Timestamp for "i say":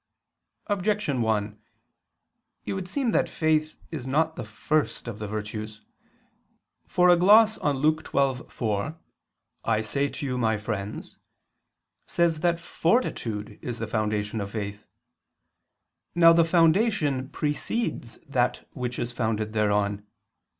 9.63-10.09